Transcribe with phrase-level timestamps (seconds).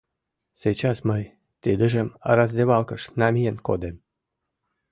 [0.61, 1.23] —Сейчас мый
[1.61, 2.07] тидыжым
[2.37, 3.95] раздевалкыш намиен кодем...